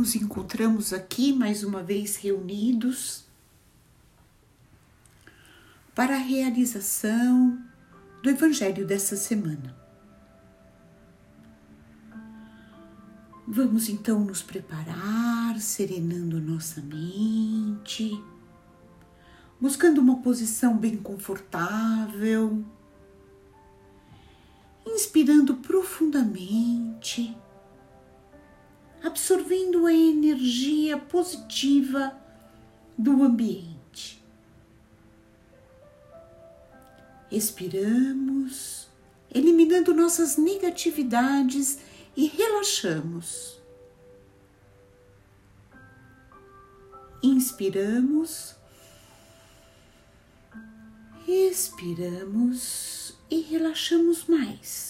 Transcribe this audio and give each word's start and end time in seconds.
nos 0.00 0.16
encontramos 0.16 0.94
aqui 0.94 1.30
mais 1.30 1.62
uma 1.62 1.82
vez 1.82 2.16
reunidos 2.16 3.24
para 5.94 6.14
a 6.14 6.18
realização 6.18 7.62
do 8.22 8.30
Evangelho 8.30 8.86
dessa 8.86 9.14
semana. 9.14 9.76
Vamos 13.46 13.90
então 13.90 14.24
nos 14.24 14.40
preparar, 14.40 15.60
serenando 15.60 16.40
nossa 16.40 16.80
mente, 16.80 18.18
buscando 19.60 20.00
uma 20.00 20.22
posição 20.22 20.78
bem 20.78 20.96
confortável, 20.96 22.64
inspirando 24.86 25.56
profundamente 25.56 27.36
absorvendo 29.02 29.86
a 29.86 29.92
energia 29.92 30.98
positiva 30.98 32.16
do 32.96 33.22
ambiente. 33.22 34.22
Expiramos, 37.30 38.88
eliminando 39.32 39.94
nossas 39.94 40.36
negatividades 40.36 41.78
e 42.16 42.26
relaxamos. 42.26 43.60
Inspiramos, 47.22 48.56
expiramos 51.28 53.14
e 53.30 53.40
relaxamos 53.40 54.24
mais. 54.24 54.89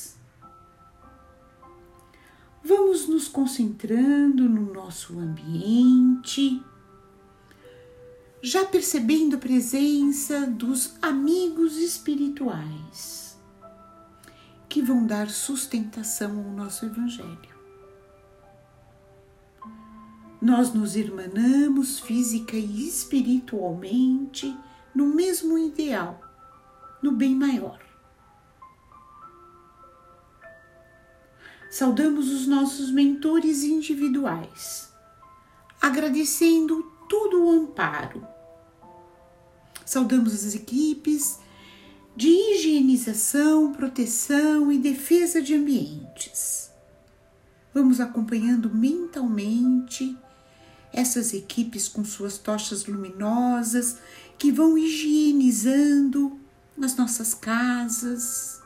Vamos 2.63 3.09
nos 3.09 3.27
concentrando 3.27 4.49
no 4.49 4.73
nosso 4.73 5.19
ambiente, 5.19 6.63
já 8.43 8.65
percebendo 8.65 9.37
a 9.37 9.39
presença 9.39 10.47
dos 10.47 10.95
amigos 11.01 11.77
espirituais 11.79 13.39
que 14.69 14.81
vão 14.81 15.05
dar 15.05 15.29
sustentação 15.31 16.39
ao 16.39 16.53
nosso 16.53 16.85
Evangelho. 16.87 17.51
Nós 20.41 20.73
nos 20.73 20.97
irmanamos 20.97 21.99
física 21.99 22.57
e 22.57 22.87
espiritualmente 22.87 24.57
no 24.95 25.07
mesmo 25.07 25.59
ideal, 25.59 26.21
no 27.03 27.13
bem 27.13 27.35
maior. 27.35 27.90
Saudamos 31.71 32.29
os 32.29 32.47
nossos 32.47 32.91
mentores 32.91 33.63
individuais, 33.63 34.93
agradecendo 35.81 36.83
todo 37.09 37.45
o 37.45 37.51
amparo. 37.51 38.27
Saudamos 39.87 40.35
as 40.35 40.55
equipes 40.55 41.39
de 42.17 42.29
higienização, 42.29 43.73
proteção 43.73 44.71
e 44.71 44.79
defesa 44.79 45.41
de 45.41 45.55
ambientes. 45.55 46.71
Vamos 47.73 48.01
acompanhando 48.01 48.69
mentalmente 48.69 50.17
essas 50.93 51.33
equipes 51.33 51.89
com 51.89 52.05
suas 52.05 52.37
tochas 52.37 52.85
luminosas 52.87 53.99
que 54.37 54.51
vão 54.51 54.77
higienizando 54.77 56.39
as 56.83 56.97
nossas 56.97 57.33
casas, 57.35 58.60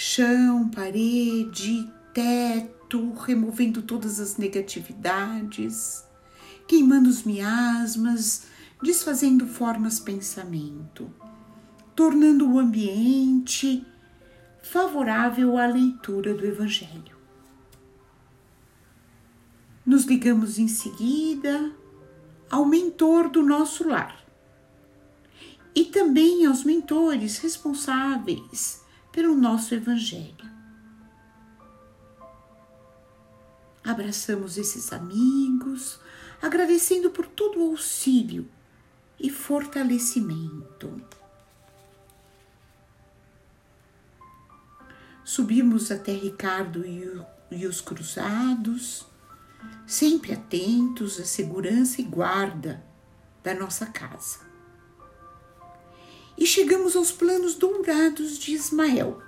chão, 0.00 0.68
parede, 0.68 1.92
teto, 2.14 3.14
removendo 3.14 3.82
todas 3.82 4.20
as 4.20 4.36
negatividades, 4.36 6.04
queimando 6.68 7.08
os 7.08 7.24
miasmas, 7.24 8.46
desfazendo 8.80 9.44
formas 9.44 9.98
pensamento, 9.98 11.12
tornando 11.96 12.48
o 12.48 12.60
ambiente 12.60 13.84
favorável 14.62 15.58
à 15.58 15.66
leitura 15.66 16.32
do 16.32 16.46
Evangelho. 16.46 17.18
Nos 19.84 20.04
ligamos 20.04 20.60
em 20.60 20.68
seguida 20.68 21.72
ao 22.48 22.64
mentor 22.64 23.28
do 23.28 23.42
nosso 23.42 23.88
lar 23.88 24.24
e 25.74 25.86
também 25.86 26.46
aos 26.46 26.62
mentores 26.62 27.38
responsáveis 27.38 28.86
pelo 29.18 29.34
nosso 29.34 29.74
Evangelho. 29.74 30.48
Abraçamos 33.82 34.56
esses 34.56 34.92
amigos, 34.92 35.98
agradecendo 36.40 37.10
por 37.10 37.26
todo 37.26 37.58
o 37.58 37.70
auxílio 37.70 38.48
e 39.18 39.28
fortalecimento. 39.28 41.02
Subimos 45.24 45.90
até 45.90 46.12
Ricardo 46.12 46.84
e 47.50 47.66
os 47.66 47.80
cruzados, 47.80 49.04
sempre 49.84 50.32
atentos 50.32 51.18
à 51.18 51.24
segurança 51.24 52.00
e 52.00 52.04
guarda 52.04 52.86
da 53.42 53.52
nossa 53.52 53.84
casa 53.84 54.47
e 56.38 56.46
chegamos 56.46 56.94
aos 56.94 57.10
planos 57.10 57.56
dourados 57.56 58.38
de 58.38 58.54
Ismael, 58.54 59.20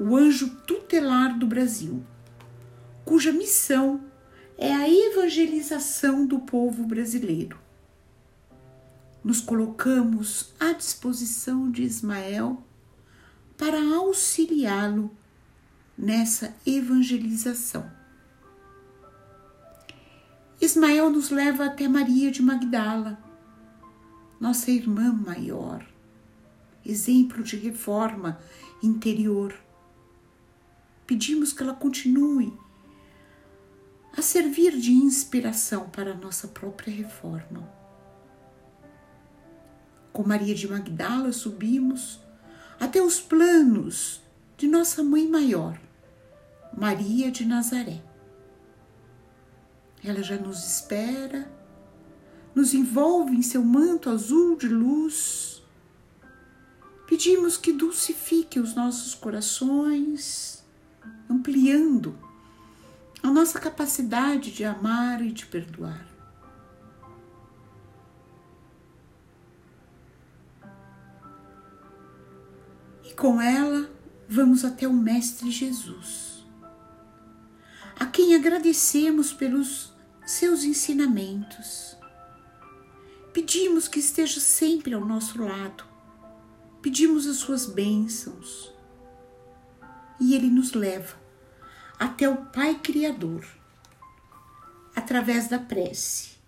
o 0.00 0.16
anjo 0.16 0.48
tutelar 0.66 1.38
do 1.38 1.46
Brasil, 1.46 2.02
cuja 3.04 3.30
missão 3.30 4.00
é 4.56 4.74
a 4.74 4.88
evangelização 4.88 6.26
do 6.26 6.38
povo 6.38 6.84
brasileiro. 6.84 7.58
Nos 9.22 9.40
colocamos 9.42 10.54
à 10.58 10.72
disposição 10.72 11.70
de 11.70 11.82
Ismael 11.82 12.62
para 13.58 13.78
auxiliá-lo 13.96 15.14
nessa 15.96 16.56
evangelização. 16.64 17.90
Ismael 20.58 21.10
nos 21.10 21.28
leva 21.28 21.66
até 21.66 21.86
Maria 21.86 22.30
de 22.30 22.42
Magdala, 22.42 23.22
nossa 24.40 24.70
irmã 24.70 25.12
maior 25.12 25.87
exemplo 26.84 27.42
de 27.42 27.56
reforma 27.56 28.38
interior. 28.82 29.54
Pedimos 31.06 31.52
que 31.52 31.62
ela 31.62 31.74
continue 31.74 32.52
a 34.16 34.22
servir 34.22 34.76
de 34.78 34.92
inspiração 34.92 35.88
para 35.88 36.12
a 36.12 36.16
nossa 36.16 36.48
própria 36.48 36.92
reforma. 36.92 37.68
Com 40.12 40.26
Maria 40.26 40.54
de 40.54 40.68
Magdala 40.68 41.32
subimos 41.32 42.20
até 42.80 43.00
os 43.00 43.20
planos 43.20 44.20
de 44.56 44.66
nossa 44.66 45.02
mãe 45.02 45.28
maior, 45.28 45.80
Maria 46.76 47.30
de 47.30 47.44
Nazaré. 47.44 48.02
Ela 50.02 50.22
já 50.22 50.36
nos 50.36 50.64
espera, 50.64 51.50
nos 52.54 52.74
envolve 52.74 53.36
em 53.36 53.42
seu 53.42 53.62
manto 53.62 54.10
azul 54.10 54.56
de 54.56 54.68
luz 54.68 55.57
Pedimos 57.08 57.56
que 57.56 57.72
dulcifique 57.72 58.60
os 58.60 58.74
nossos 58.74 59.14
corações, 59.14 60.62
ampliando 61.28 62.14
a 63.22 63.30
nossa 63.30 63.58
capacidade 63.58 64.52
de 64.52 64.62
amar 64.62 65.22
e 65.22 65.32
de 65.32 65.46
perdoar. 65.46 66.06
E 73.02 73.14
com 73.14 73.40
ela 73.40 73.90
vamos 74.28 74.62
até 74.62 74.86
o 74.86 74.92
Mestre 74.92 75.50
Jesus, 75.50 76.44
a 77.98 78.04
quem 78.04 78.34
agradecemos 78.34 79.32
pelos 79.32 79.94
seus 80.26 80.62
ensinamentos. 80.62 81.96
Pedimos 83.32 83.88
que 83.88 83.98
esteja 83.98 84.40
sempre 84.40 84.92
ao 84.92 85.06
nosso 85.06 85.42
lado, 85.42 85.87
pedimos 86.82 87.26
as 87.26 87.36
suas 87.36 87.66
bênçãos 87.66 88.72
e 90.20 90.34
ele 90.34 90.48
nos 90.48 90.72
leva 90.72 91.16
até 91.98 92.28
o 92.28 92.46
Pai 92.46 92.78
Criador 92.78 93.44
através 94.94 95.48
da 95.48 95.58
prece 95.58 96.38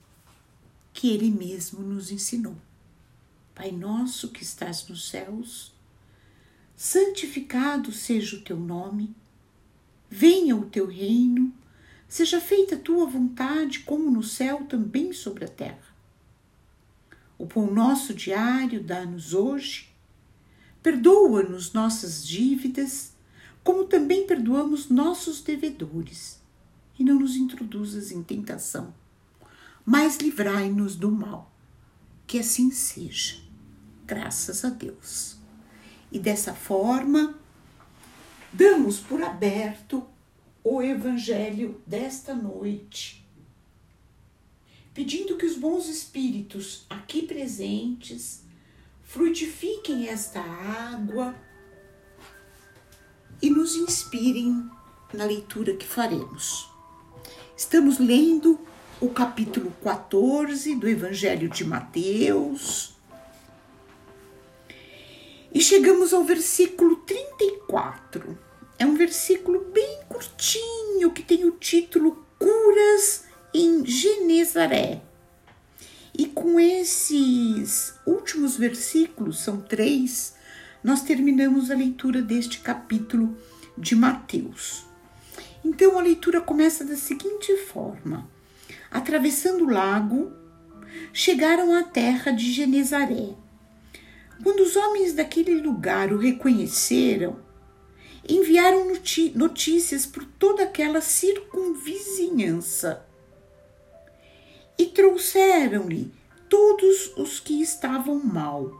que 0.92 1.10
ele 1.10 1.30
mesmo 1.30 1.80
nos 1.80 2.10
ensinou. 2.10 2.56
Pai 3.54 3.72
nosso 3.72 4.30
que 4.30 4.42
estás 4.42 4.86
nos 4.88 5.08
céus, 5.08 5.72
santificado 6.76 7.92
seja 7.92 8.36
o 8.36 8.42
teu 8.42 8.58
nome, 8.58 9.14
venha 10.08 10.56
o 10.56 10.66
teu 10.66 10.86
reino, 10.86 11.52
seja 12.08 12.40
feita 12.40 12.76
a 12.76 12.78
tua 12.78 13.06
vontade, 13.06 13.80
como 13.80 14.10
no 14.10 14.22
céu, 14.22 14.64
também 14.64 15.12
sobre 15.12 15.44
a 15.44 15.48
terra. 15.48 15.94
O 17.36 17.46
pão 17.46 17.72
nosso 17.72 18.14
diário 18.14 18.82
dá-nos 18.82 19.34
hoje 19.34 19.89
Perdoa-nos 20.82 21.72
nossas 21.72 22.26
dívidas, 22.26 23.12
como 23.62 23.84
também 23.84 24.26
perdoamos 24.26 24.88
nossos 24.88 25.40
devedores. 25.40 26.40
e 26.98 27.04
não 27.04 27.18
nos 27.18 27.34
introduzas 27.34 28.12
em 28.12 28.22
tentação, 28.22 28.92
mas 29.86 30.18
livrai-nos 30.18 30.96
do 30.96 31.10
mal. 31.10 31.50
Que 32.26 32.38
assim 32.38 32.70
seja, 32.70 33.36
graças 34.06 34.66
a 34.66 34.68
Deus. 34.68 35.38
E 36.12 36.18
dessa 36.18 36.52
forma, 36.52 37.34
damos 38.52 39.00
por 39.00 39.22
aberto 39.22 40.06
o 40.62 40.82
Evangelho 40.82 41.80
desta 41.86 42.34
noite, 42.34 43.26
pedindo 44.92 45.38
que 45.38 45.46
os 45.46 45.56
bons 45.56 45.88
espíritos 45.88 46.84
aqui 46.90 47.22
presentes 47.22 48.44
frutifiquem 49.10 50.06
esta 50.06 50.38
água 50.40 51.34
e 53.42 53.50
nos 53.50 53.74
inspirem 53.74 54.70
na 55.12 55.24
leitura 55.24 55.74
que 55.74 55.84
faremos. 55.84 56.70
Estamos 57.56 57.98
lendo 57.98 58.60
o 59.00 59.08
capítulo 59.08 59.72
14 59.82 60.76
do 60.76 60.88
Evangelho 60.88 61.48
de 61.48 61.64
Mateus 61.64 62.94
e 65.52 65.60
chegamos 65.60 66.14
ao 66.14 66.22
versículo 66.22 66.94
34. 66.98 68.38
É 68.78 68.86
um 68.86 68.94
versículo 68.94 69.72
bem 69.72 70.04
curtinho 70.08 71.10
que 71.12 71.24
tem 71.24 71.44
o 71.46 71.50
título 71.50 72.24
Curas 72.38 73.24
em 73.52 73.84
Genezaré. 73.84 75.09
Com 76.50 76.58
esses 76.58 77.94
últimos 78.04 78.56
versículos, 78.56 79.38
são 79.38 79.60
três, 79.60 80.34
nós 80.82 81.00
terminamos 81.00 81.70
a 81.70 81.76
leitura 81.76 82.20
deste 82.20 82.58
capítulo 82.58 83.38
de 83.78 83.94
Mateus. 83.94 84.84
Então 85.64 85.96
a 85.96 86.02
leitura 86.02 86.40
começa 86.40 86.84
da 86.84 86.96
seguinte 86.96 87.56
forma: 87.56 88.28
Atravessando 88.90 89.64
o 89.64 89.70
lago, 89.70 90.32
chegaram 91.12 91.72
à 91.72 91.84
terra 91.84 92.32
de 92.32 92.52
Genezaré. 92.52 93.36
Quando 94.42 94.64
os 94.64 94.74
homens 94.74 95.12
daquele 95.12 95.60
lugar 95.60 96.12
o 96.12 96.18
reconheceram, 96.18 97.38
enviaram 98.28 98.92
notícias 99.36 100.04
por 100.04 100.24
toda 100.24 100.64
aquela 100.64 101.00
circunvizinhança 101.00 103.06
e 104.76 104.86
trouxeram-lhe 104.86 106.18
todos 106.50 107.16
os 107.16 107.40
que 107.40 107.62
estavam 107.62 108.22
mal. 108.22 108.70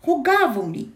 Rogavam-lhe 0.00 0.94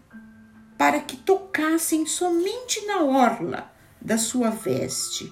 para 0.79 1.01
que 1.01 1.19
tocassem 1.19 2.07
somente 2.07 2.87
na 2.87 3.03
orla 3.03 3.71
da 4.01 4.17
sua 4.17 4.49
veste. 4.49 5.31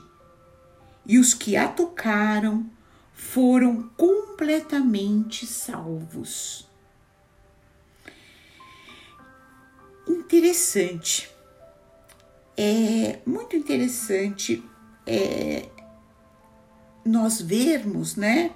E 1.07 1.19
os 1.19 1.33
que 1.33 1.57
a 1.57 1.67
tocaram 1.67 2.69
foram 3.15 3.89
completamente 3.97 5.47
salvos. 5.47 6.69
interessante. 10.29 11.31
É 12.57 13.19
muito 13.25 13.57
interessante 13.57 14.63
é, 15.07 15.69
nós 17.05 17.41
vermos, 17.41 18.17
né? 18.17 18.53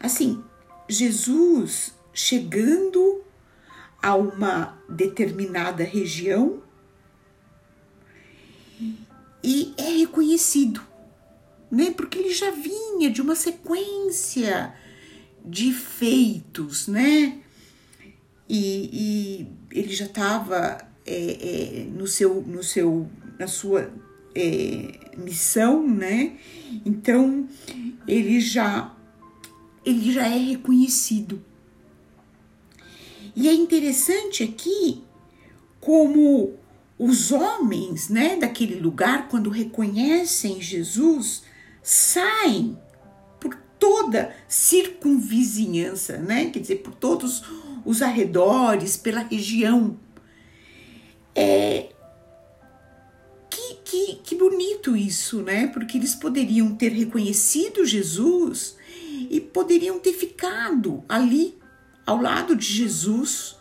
Assim, 0.00 0.42
Jesus 0.88 1.94
chegando 2.12 3.22
a 4.02 4.14
uma 4.14 4.78
determinada 4.88 5.84
região 5.84 6.62
e 9.42 9.74
é 9.76 9.98
reconhecido, 9.98 10.80
né? 11.70 11.90
Porque 11.90 12.18
ele 12.18 12.32
já 12.32 12.50
vinha 12.50 13.10
de 13.10 13.20
uma 13.20 13.34
sequência 13.34 14.74
de 15.44 15.72
feitos, 15.72 16.88
né? 16.88 17.38
E, 18.48 18.90
e 18.92 19.78
ele 19.78 19.94
já 19.94 20.06
estava 20.06 20.78
é, 21.04 21.80
é, 21.80 21.84
no 21.84 22.06
seu, 22.06 22.42
no 22.42 22.62
seu, 22.62 23.08
na 23.38 23.46
sua 23.46 23.90
é, 24.34 25.12
missão, 25.16 25.86
né? 25.86 26.38
Então 26.84 27.48
ele 28.06 28.40
já, 28.40 28.94
ele 29.88 30.12
já 30.12 30.26
é 30.26 30.38
reconhecido. 30.38 31.42
E 33.34 33.48
é 33.48 33.54
interessante 33.54 34.42
aqui 34.42 35.02
como 35.80 36.54
os 36.98 37.30
homens, 37.30 38.08
né, 38.08 38.36
daquele 38.36 38.80
lugar, 38.80 39.28
quando 39.28 39.48
reconhecem 39.48 40.60
Jesus, 40.60 41.42
saem 41.82 42.76
por 43.38 43.54
toda 43.78 44.34
circunvizinhança, 44.48 46.18
né? 46.18 46.50
Quer 46.50 46.58
dizer, 46.58 46.76
por 46.76 46.94
todos 46.94 47.44
os 47.84 48.02
arredores, 48.02 48.96
pela 48.96 49.20
região. 49.20 49.96
É, 51.34 51.92
que, 53.48 53.74
que, 53.84 54.14
que 54.16 54.34
bonito 54.34 54.96
isso, 54.96 55.42
né? 55.42 55.68
Porque 55.68 55.96
eles 55.96 56.16
poderiam 56.16 56.74
ter 56.74 56.90
reconhecido 56.90 57.86
Jesus 57.86 58.76
e 59.30 59.40
poderiam 59.40 59.98
ter 59.98 60.12
ficado 60.12 61.04
ali 61.08 61.58
ao 62.06 62.20
lado 62.20 62.56
de 62.56 62.66
Jesus, 62.66 63.56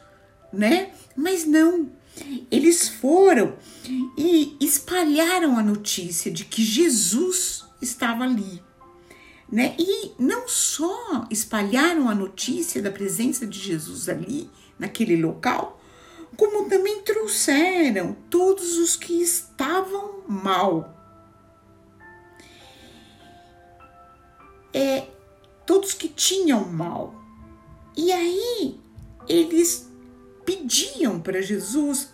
né? 0.52 0.92
Mas 1.16 1.46
não. 1.46 1.92
Eles 2.50 2.90
foram 2.90 3.56
e 4.18 4.58
espalharam 4.60 5.58
a 5.58 5.64
notícia 5.64 6.32
de 6.32 6.46
que 6.46 6.64
Jesus 6.64 7.66
estava 7.82 8.24
ali 8.24 8.62
né? 9.52 9.76
E 9.80 10.12
não 10.20 10.48
só 10.48 11.26
espalharam 11.32 12.10
a 12.10 12.16
notícia 12.16 12.82
da 12.82 12.92
presença 12.92 13.48
de 13.48 13.58
Jesus 13.58 14.10
ali, 14.10 14.50
naquele 14.78 15.16
local, 15.16 15.82
como 16.36 16.70
também 16.70 17.02
trouxeram 17.02 18.16
todos 18.30 18.78
os 18.78 18.96
que 18.96 19.22
estavam 19.22 20.24
mal. 20.28 20.94
É, 24.74 25.08
todos 25.68 25.94
que 25.94 26.08
tinham 26.08 26.66
mal. 26.66 27.14
E 27.96 28.12
aí 28.12 28.80
eles 29.28 29.92
pediam 30.46 31.20
para 31.20 31.42
Jesus, 31.42 32.14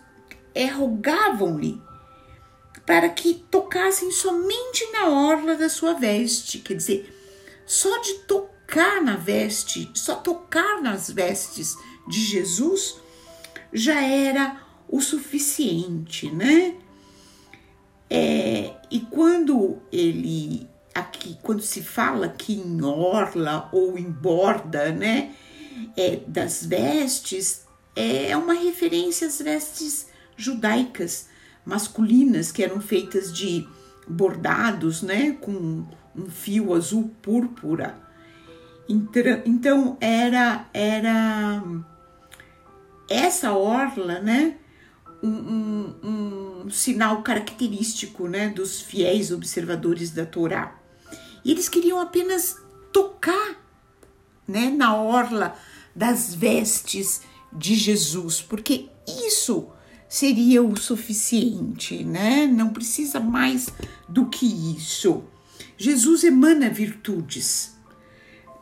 é, 0.54 0.66
rogavam-lhe 0.66 1.80
para 2.86 3.08
que 3.08 3.36
tocassem 3.36 4.12
somente 4.12 4.92
na 4.92 5.08
orla 5.08 5.56
da 5.56 5.70
sua 5.70 5.94
veste, 5.94 6.60
quer 6.60 6.74
dizer, 6.74 7.16
só 7.66 7.98
de 8.00 8.16
tocar 8.26 9.02
na 9.02 9.16
veste, 9.16 9.90
só 9.94 10.16
tocar 10.16 10.82
nas 10.82 11.10
vestes 11.10 11.78
de 12.08 12.20
Jesus 12.20 12.98
já 13.72 14.02
era 14.02 14.62
o 14.90 15.00
suficiente, 15.00 16.30
né? 16.30 16.76
É, 18.10 18.76
e 18.92 19.00
quando 19.00 19.82
ele 19.92 20.70
aqui, 20.94 21.38
quando 21.42 21.62
se 21.62 21.82
fala 21.82 22.28
aqui 22.28 22.54
em 22.54 22.84
orla 22.84 23.70
ou 23.72 23.98
em 23.98 24.10
borda, 24.10 24.92
né, 24.92 25.34
é, 25.98 26.18
das 26.28 26.66
vestes, 26.66 27.66
é 27.96 28.36
uma 28.36 28.54
referência 28.54 29.28
às 29.28 29.40
vestes 29.40 30.08
judaicas 30.36 31.28
masculinas 31.66 32.52
que 32.52 32.64
eram 32.64 32.82
feitas 32.82 33.32
de 33.32 33.68
bordados, 34.08 35.02
né, 35.02 35.38
com 35.40 35.86
um 36.16 36.30
fio 36.30 36.74
azul 36.74 37.12
púrpura. 37.22 38.02
Então 38.88 39.98
era 40.02 40.68
era 40.74 41.64
essa 43.10 43.54
orla, 43.54 44.20
né? 44.20 44.58
Um, 45.22 45.30
um, 45.30 46.64
um, 46.66 46.70
sinal 46.70 47.22
característico, 47.22 48.28
né, 48.28 48.50
dos 48.50 48.82
fiéis 48.82 49.32
observadores 49.32 50.12
da 50.12 50.26
Torá. 50.26 50.83
E 51.44 51.52
eles 51.52 51.68
queriam 51.68 52.00
apenas 52.00 52.58
tocar, 52.92 53.62
né, 54.48 54.70
na 54.70 54.96
orla 54.96 55.58
das 55.96 56.34
vestes 56.34 57.22
de 57.52 57.76
Jesus, 57.76 58.42
porque 58.42 58.90
isso 59.28 59.68
seria 60.08 60.62
o 60.62 60.78
suficiente, 60.78 62.04
né? 62.04 62.46
Não 62.46 62.70
precisa 62.70 63.20
mais 63.20 63.70
do 64.08 64.28
que 64.28 64.46
isso. 64.78 65.24
Jesus 65.78 66.24
emana 66.24 66.70
virtudes. 66.70 67.74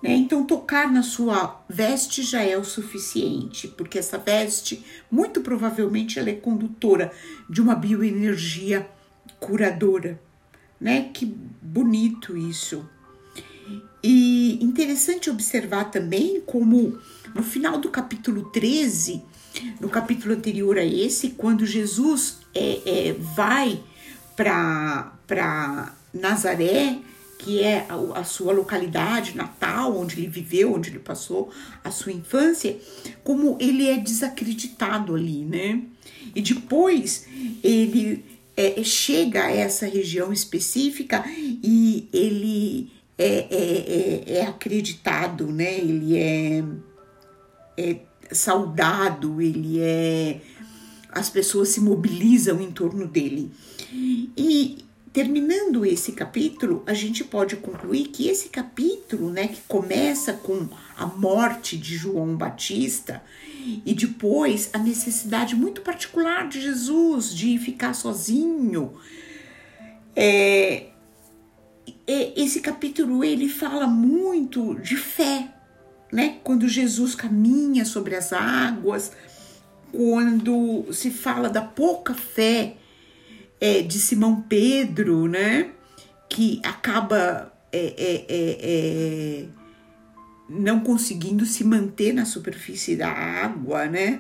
Né? 0.02 0.16
Então, 0.16 0.46
tocar 0.46 0.92
na 0.92 1.04
sua 1.04 1.64
veste 1.70 2.24
já 2.24 2.42
é 2.42 2.58
o 2.58 2.64
suficiente, 2.64 3.68
porque 3.68 4.00
essa 4.00 4.18
veste, 4.18 4.84
muito 5.12 5.42
provavelmente, 5.42 6.18
ela 6.18 6.30
é 6.30 6.36
condutora 6.36 7.12
de 7.50 7.62
uma 7.62 7.76
bioenergia 7.76 8.90
curadora. 9.40 10.20
Né? 10.82 11.12
Que 11.14 11.26
bonito 11.62 12.36
isso. 12.36 12.84
E 14.04 14.58
interessante 14.64 15.30
observar 15.30 15.92
também 15.92 16.42
como 16.42 16.98
no 17.36 17.44
final 17.44 17.78
do 17.78 17.90
capítulo 17.90 18.50
13, 18.50 19.24
no 19.80 19.88
capítulo 19.88 20.34
anterior 20.34 20.78
a 20.78 20.84
esse, 20.84 21.30
quando 21.30 21.66
Jesus 21.66 22.40
é, 22.54 23.10
é 23.10 23.14
vai 23.14 23.82
para 24.36 25.94
Nazaré, 26.12 27.00
que 27.38 27.62
é 27.62 27.86
a, 27.90 28.20
a, 28.20 28.24
sua 28.24 28.54
localidade 28.54 29.36
natal, 29.36 29.98
onde 29.98 30.18
ele 30.18 30.28
viveu, 30.28 30.74
onde 30.74 30.90
ele 30.90 31.00
passou 31.00 31.52
a 31.84 31.92
sua 31.92 32.12
infância, 32.12 32.78
como 33.24 33.58
ele 33.60 33.88
é 33.88 33.98
desacreditado 33.98 35.16
ali, 35.16 35.44
né? 35.44 35.82
E 36.36 36.42
depois 36.42 37.28
ele 37.64 38.24
é, 38.56 38.84
chega 38.84 39.46
a 39.46 39.52
essa 39.52 39.86
região 39.86 40.32
específica 40.32 41.24
e 41.28 42.08
ele 42.14 42.92
é, 43.18 43.28
é, 43.28 44.34
é, 44.36 44.38
é 44.40 44.46
acreditado, 44.46 45.48
né? 45.48 45.78
Ele 45.78 46.18
é, 46.18 46.64
é 47.78 48.00
saudado, 48.32 49.42
ele 49.42 49.80
é. 49.80 50.42
As 51.10 51.30
pessoas 51.30 51.70
se 51.70 51.82
mobilizam 51.82 52.62
em 52.62 52.72
torno 52.72 53.06
dele. 53.06 53.52
E 54.38 54.86
terminando 55.12 55.86
esse 55.86 56.14
capítulo, 56.14 56.84
a 56.86 56.94
gente 56.94 57.24
pode 57.24 57.58
concluir 57.58 58.08
que 58.08 58.30
esse 58.30 58.48
capítulo, 58.48 59.30
né, 59.30 59.50
que 59.50 59.62
começa 59.68 60.32
com 60.34 60.70
a 60.98 61.06
morte 61.06 61.78
de 61.78 61.98
João 61.98 62.38
Batista 62.38 63.22
e 63.86 63.94
depois 63.94 64.70
a 64.74 64.78
necessidade 64.78 65.56
muito 65.56 65.82
particular 65.82 66.48
de 66.48 66.62
Jesus 66.62 67.34
de 67.34 67.58
ficar 67.58 67.94
sozinho, 67.94 68.94
é, 70.16 70.88
esse 72.08 72.60
capítulo 72.60 73.24
ele 73.24 73.48
fala 73.48 73.88
muito 73.88 74.76
de 74.76 74.98
fé, 74.98 75.54
né? 76.12 76.40
Quando 76.44 76.68
Jesus 76.68 77.16
caminha 77.16 77.86
sobre 77.86 78.16
as 78.16 78.34
águas, 78.34 79.12
quando 79.92 80.92
se 80.92 81.10
fala 81.10 81.50
da 81.50 81.62
pouca 81.62 82.14
fé 82.14 82.76
é, 83.60 83.82
de 83.82 84.00
Simão 84.00 84.42
Pedro, 84.42 85.28
né? 85.28 85.72
Que 86.30 86.62
acaba 86.64 87.52
é, 87.72 87.94
é, 87.98 88.26
é, 88.28 88.58
é, 88.62 89.46
não 90.52 90.82
conseguindo 90.82 91.46
se 91.46 91.64
manter 91.64 92.14
na 92.14 92.26
superfície 92.26 92.96
da 92.96 93.10
água, 93.10 93.86
né? 93.86 94.20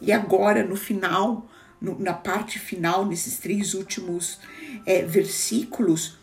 E 0.00 0.12
agora 0.12 0.64
no 0.64 0.76
final, 0.76 1.50
no, 1.80 1.98
na 1.98 2.12
parte 2.12 2.58
final, 2.58 3.06
nesses 3.06 3.38
três 3.38 3.72
últimos 3.72 4.38
é, 4.84 5.02
versículos, 5.02 6.18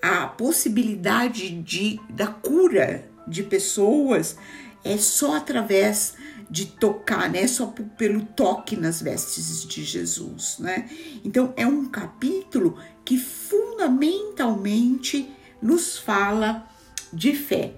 a 0.00 0.26
possibilidade 0.26 1.50
de, 1.62 2.00
da 2.08 2.26
cura 2.26 3.06
de 3.28 3.42
pessoas 3.42 4.36
é 4.82 4.96
só 4.96 5.36
através 5.36 6.14
de 6.50 6.64
tocar, 6.66 7.30
né? 7.30 7.46
Só 7.46 7.66
pelo 7.96 8.24
toque 8.24 8.76
nas 8.76 9.02
vestes 9.02 9.66
de 9.66 9.84
Jesus, 9.84 10.56
né? 10.58 10.88
Então 11.24 11.52
é 11.56 11.66
um 11.66 11.86
capítulo 11.86 12.78
que 13.04 13.18
fundamentalmente 13.18 15.30
nos 15.60 15.98
fala 15.98 16.66
de 17.12 17.34
fé, 17.34 17.74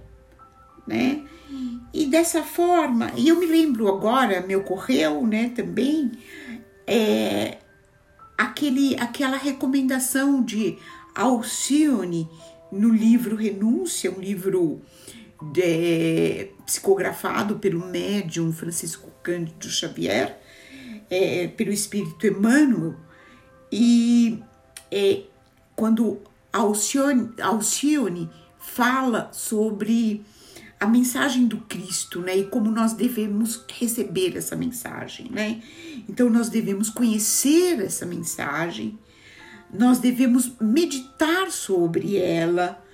né? 0.86 1.24
E 1.92 2.06
dessa 2.06 2.42
forma, 2.42 3.12
e 3.16 3.28
eu 3.28 3.38
me 3.38 3.46
lembro 3.46 3.86
agora, 3.88 4.40
me 4.40 4.56
ocorreu, 4.56 5.24
né, 5.24 5.52
também, 5.54 6.10
é, 6.86 7.58
aquele, 8.36 8.96
aquela 8.96 9.36
recomendação 9.36 10.42
de 10.42 10.76
Alcione 11.14 12.28
no 12.72 12.88
livro 12.88 13.36
Renúncia, 13.36 14.10
um 14.10 14.20
livro 14.20 14.82
de, 15.52 16.50
psicografado 16.66 17.60
pelo 17.60 17.86
médium 17.86 18.52
Francisco 18.52 19.08
Cândido 19.22 19.68
Xavier, 19.68 20.36
é, 21.08 21.46
pelo 21.46 21.70
Espírito 21.70 22.26
Emmanuel, 22.26 22.96
e 23.70 24.42
é, 24.90 25.22
quando 25.76 26.20
Alcione, 26.52 27.32
Alcione 27.40 28.28
fala 28.58 29.30
sobre 29.32 30.24
a 30.84 30.86
mensagem 30.86 31.46
do 31.46 31.56
Cristo, 31.58 32.20
né? 32.20 32.36
E 32.36 32.44
como 32.44 32.70
nós 32.70 32.92
devemos 32.92 33.64
receber 33.68 34.36
essa 34.36 34.54
mensagem, 34.54 35.30
né? 35.30 35.62
Então 36.08 36.28
nós 36.28 36.50
devemos 36.50 36.90
conhecer 36.90 37.80
essa 37.80 38.04
mensagem, 38.04 38.98
nós 39.72 39.98
devemos 39.98 40.52
meditar 40.60 41.50
sobre 41.50 42.18
ela, 42.18 42.84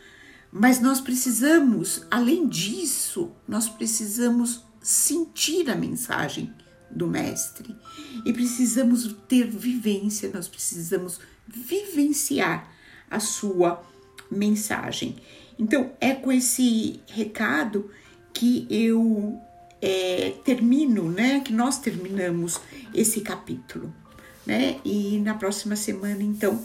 mas 0.53 0.81
nós 0.81 1.01
precisamos, 1.01 2.07
além 2.11 2.49
disso, 2.49 3.33
nós 3.47 3.69
precisamos 3.69 4.65
sentir 4.81 5.69
a 5.69 5.75
mensagem 5.75 6.53
do 6.91 7.09
Mestre 7.09 7.75
e 8.25 8.33
precisamos 8.33 9.15
ter 9.29 9.49
vivência, 9.49 10.31
nós 10.33 10.47
precisamos 10.47 11.19
vivenciar 11.47 12.69
a 13.11 13.19
sua 13.19 13.83
mensagem. 14.31 15.17
Então, 15.61 15.93
é 16.01 16.15
com 16.15 16.33
esse 16.33 17.01
recado 17.07 17.91
que 18.33 18.67
eu 18.69 19.39
é, 19.81 20.35
termino, 20.45 21.11
né? 21.11 21.41
Que 21.41 21.53
nós 21.53 21.79
terminamos 21.79 22.59
esse 22.93 23.21
capítulo 23.21 23.95
né? 24.47 24.81
E 24.85 25.19
na 25.19 25.35
próxima 25.35 25.77
semana, 25.77 26.23
então, 26.23 26.61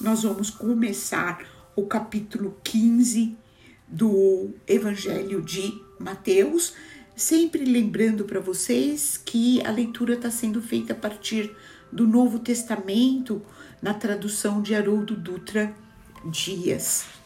nós 0.00 0.22
vamos 0.22 0.50
começar 0.50 1.42
o 1.76 1.86
capítulo 1.86 2.58
15 2.62 3.36
do 3.86 4.50
Evangelho 4.66 5.40
de 5.40 5.72
Mateus, 5.98 6.74
sempre 7.16 7.64
lembrando 7.64 8.24
para 8.24 8.40
vocês 8.40 9.16
que 9.16 9.64
a 9.64 9.70
leitura 9.70 10.14
está 10.14 10.30
sendo 10.30 10.60
feita 10.60 10.92
a 10.92 10.96
partir 10.96 11.54
do 11.90 12.06
Novo 12.06 12.38
Testamento, 12.38 13.42
na 13.80 13.94
tradução 13.94 14.60
de 14.60 14.74
Haroldo 14.74 15.16
Dutra 15.16 15.74
Dias. 16.24 17.19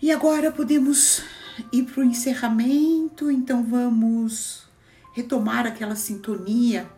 E 0.00 0.12
agora 0.12 0.52
podemos 0.52 1.22
ir 1.72 1.82
para 1.82 2.00
o 2.00 2.04
encerramento, 2.04 3.32
então 3.32 3.64
vamos 3.64 4.62
retomar 5.12 5.66
aquela 5.66 5.96
sintonia 5.96 6.88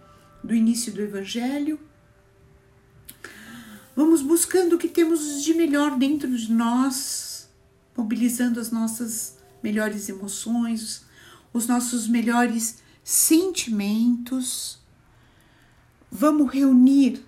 do 0.45 0.55
início 0.55 0.93
do 0.93 1.01
Evangelho. 1.01 1.81
Vamos 3.97 4.21
buscando 4.21 4.75
o 4.75 4.79
que 4.79 4.87
temos 4.87 5.43
de 5.43 5.55
melhor 5.55 5.97
dentro 5.97 6.29
de 6.37 6.53
nós, 6.53 7.49
mobilizando 7.97 8.61
as 8.61 8.71
nossas 8.71 9.39
melhores 9.63 10.11
emoções, 10.11 11.03
os 11.55 11.67
nossos 11.67 12.07
melhores 12.07 12.83
sentimentos. 13.03 14.79
Vamos 16.13 16.53
reunir 16.53 17.25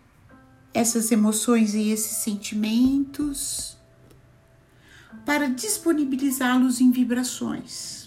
essas 0.75 1.11
emoções 1.11 1.73
e 1.73 1.89
esses 1.89 2.19
sentimentos 2.19 3.81
para 5.25 5.49
disponibilizá-los 5.49 6.81
em 6.81 6.91
vibrações 6.91 8.03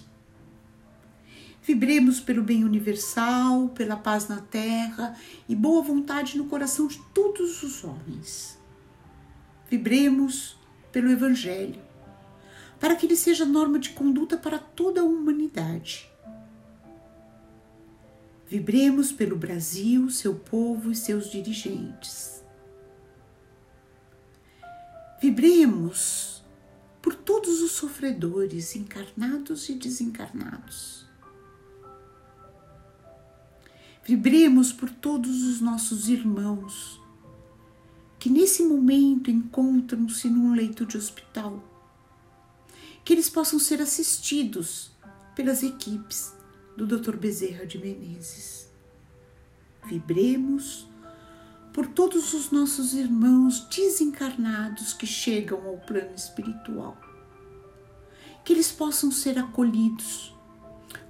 Vibremos 1.65 2.19
pelo 2.19 2.43
bem 2.43 2.63
universal, 2.63 3.69
pela 3.69 3.95
paz 3.95 4.27
na 4.27 4.39
terra 4.39 5.17
e 5.49 5.55
boa 5.55 5.81
vontade 5.81 6.37
no 6.37 6.45
coração 6.45 6.85
de 6.85 6.99
todos 7.11 7.63
os 7.63 7.83
homens. 7.83 8.59
Vibremos 9.67 10.59
pelo 10.91 11.09
Evangelho, 11.09 11.81
para 12.79 12.95
que 12.95 13.07
ele 13.07 13.15
seja 13.15 13.45
norma 13.45 13.79
de 13.79 13.89
conduta 13.89 14.37
para 14.37 14.59
toda 14.59 15.01
a 15.01 15.03
humanidade. 15.03 16.07
Vibremos 18.47 19.11
pelo 19.11 19.35
Brasil, 19.35 20.07
seu 20.11 20.35
povo 20.35 20.91
e 20.91 20.95
seus 20.95 21.31
dirigentes. 21.31 22.43
Vibremos 25.19 26.34
por 27.05 27.13
todos 27.13 27.61
os 27.61 27.71
sofredores, 27.71 28.75
encarnados 28.75 29.69
e 29.69 29.75
desencarnados 29.75 31.05
Vibremos 34.07 34.71
por 34.71 34.91
todos 34.91 35.43
os 35.43 35.59
nossos 35.59 36.09
irmãos 36.09 37.01
que 38.19 38.29
nesse 38.29 38.63
momento 38.63 39.31
encontram-se 39.31 40.29
num 40.29 40.53
leito 40.53 40.85
de 40.85 40.95
hospital. 40.95 41.63
Que 43.03 43.13
eles 43.13 43.31
possam 43.31 43.57
ser 43.57 43.81
assistidos 43.81 44.91
pelas 45.35 45.63
equipes 45.63 46.35
do 46.77 46.85
Dr. 46.85 47.15
Bezerra 47.15 47.65
de 47.65 47.79
Menezes. 47.79 48.69
Vibremos 49.87 50.87
por 51.75 51.87
todos 51.87 52.33
os 52.33 52.51
nossos 52.51 52.93
irmãos 52.93 53.67
desencarnados 53.67 54.93
que 54.93 55.05
chegam 55.05 55.61
ao 55.67 55.77
plano 55.79 56.15
espiritual. 56.15 56.97
Que 58.45 58.53
eles 58.53 58.71
possam 58.71 59.11
ser 59.11 59.37
acolhidos, 59.37 60.33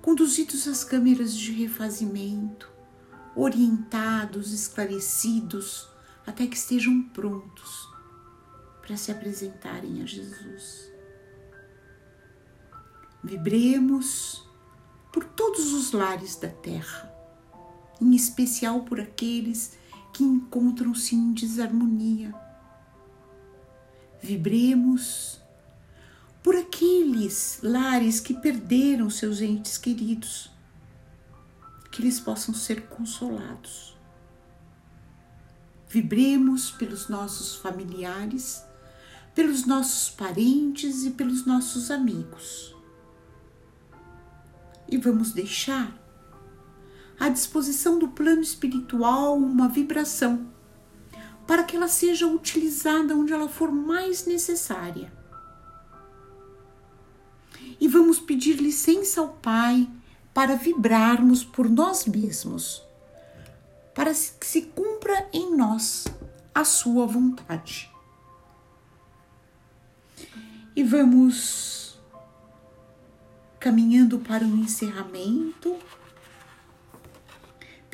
conduzidos 0.02 0.68
às 0.68 0.84
câmeras 0.84 1.36
de 1.36 1.52
refazimento, 1.52 2.68
orientados, 3.36 4.52
esclarecidos, 4.52 5.88
até 6.26 6.48
que 6.48 6.58
estejam 6.58 7.00
prontos 7.10 7.88
para 8.82 8.98
se 8.98 9.12
apresentarem 9.12 10.02
a 10.02 10.06
Jesus. 10.08 10.92
Vibremos 13.24 14.44
por 15.14 15.26
todos 15.26 15.74
os 15.74 15.92
lares 15.92 16.38
da 16.38 16.50
terra, 16.50 17.14
em 18.02 18.16
especial 18.16 18.82
por 18.82 19.00
aqueles 19.00 19.68
que 19.68 19.85
encontram-se 20.24 21.16
em 21.16 21.34
desarmonia. 21.34 22.34
Vibremos 24.22 25.40
por 26.44 26.56
aqueles 26.56 27.60
lares 27.64 28.20
que 28.20 28.34
perderam 28.34 29.10
seus 29.10 29.42
entes 29.42 29.78
queridos, 29.78 30.52
que 31.92 32.02
eles 32.02 32.20
possam 32.20 32.54
ser 32.54 32.88
consolados. 32.88 33.98
Vibremos 35.90 36.72
pelos 36.72 37.10
nossos 37.10 37.56
familiares, 37.56 38.64
pelos 39.34 39.66
nossos 39.66 40.10
parentes 40.10 41.04
e 41.04 41.12
pelos 41.12 41.46
nossos 41.46 41.90
amigos. 41.90 42.76
E 44.88 44.98
vamos 44.98 45.32
deixar 45.32 46.05
à 47.20 47.30
disposição 47.30 47.98
do 47.98 48.10
plano 48.10 48.42
espiritual 48.42 49.38
uma 49.38 49.68
vibração 49.68 50.48
para 51.48 51.64
que 51.64 51.76
ela 51.76 51.88
seja 51.88 52.28
utilizada 52.28 53.16
onde 53.16 53.32
ela 53.32 53.48
for 53.48 53.72
mais 53.72 54.26
necessária 54.26 55.12
e 57.80 57.88
vamos 57.88 58.20
pedir 58.20 58.56
licença 58.56 59.22
ao 59.22 59.30
Pai 59.30 59.88
para 60.34 60.56
vibrarmos 60.56 61.44
por 61.44 61.70
nós 61.70 62.06
mesmos, 62.06 62.84
para 63.94 64.12
que 64.14 64.46
se 64.46 64.64
cumpra 64.64 65.28
em 65.32 65.56
nós 65.56 66.06
a 66.54 66.64
Sua 66.64 67.06
vontade. 67.06 67.92
E 70.76 70.84
vamos 70.84 71.98
caminhando 73.60 74.20
para 74.20 74.44
o 74.44 74.58
encerramento, 74.58 75.76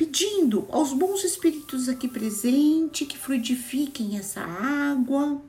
pedindo 0.02 0.66
aos 0.72 0.92
bons 0.92 1.22
espíritos 1.22 1.88
aqui 1.88 2.08
presentes 2.08 3.06
que 3.06 3.16
fluidifiquem 3.16 4.18
essa 4.18 4.40
água 4.40 5.40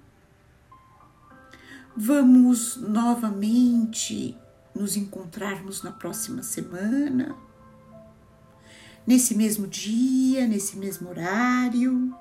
Vamos 1.95 2.77
novamente 2.77 4.35
nos 4.73 4.97
encontrarmos 4.97 5.83
na 5.83 5.91
próxima 5.91 6.41
semana, 6.41 7.35
nesse 9.05 9.35
mesmo 9.35 9.67
dia, 9.67 10.47
nesse 10.47 10.75
mesmo 10.75 11.07
horário. 11.09 12.11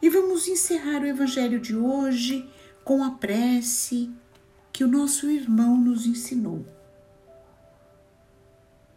E 0.00 0.08
vamos 0.08 0.48
encerrar 0.48 1.02
o 1.02 1.06
Evangelho 1.06 1.60
de 1.60 1.76
hoje 1.76 2.48
com 2.82 3.04
a 3.04 3.10
prece 3.10 4.10
que 4.72 4.82
o 4.82 4.88
nosso 4.88 5.30
irmão 5.30 5.76
nos 5.76 6.06
ensinou. 6.06 6.77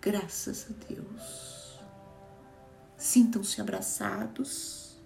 graças 0.00 0.66
a 0.70 0.92
Deus. 0.92 1.78
Sintam-se 2.96 3.60
abraçados 3.60 4.96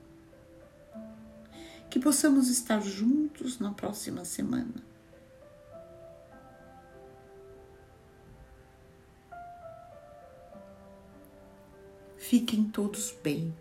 que 1.91 2.01
possamos 2.01 2.49
estar 2.49 2.81
juntos 2.81 3.59
na 3.59 3.73
próxima 3.73 4.25
semana. 4.25 4.83
Fiquem 12.17 12.65
todos 12.65 13.15
bem. 13.23 13.55